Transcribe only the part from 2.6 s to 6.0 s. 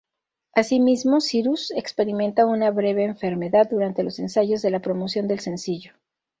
breve enfermedad durante los ensayos de la promoción del sencillo.